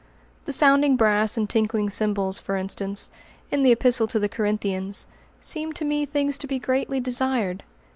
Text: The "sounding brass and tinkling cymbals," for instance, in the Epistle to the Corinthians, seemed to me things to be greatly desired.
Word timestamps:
The 0.45 0.51
"sounding 0.51 0.95
brass 0.95 1.37
and 1.37 1.47
tinkling 1.47 1.91
cymbals," 1.91 2.39
for 2.39 2.57
instance, 2.57 3.11
in 3.51 3.61
the 3.61 3.71
Epistle 3.71 4.07
to 4.07 4.17
the 4.17 4.27
Corinthians, 4.27 5.05
seemed 5.39 5.75
to 5.75 5.85
me 5.85 6.07
things 6.07 6.39
to 6.39 6.47
be 6.47 6.57
greatly 6.57 6.99
desired. 6.99 7.61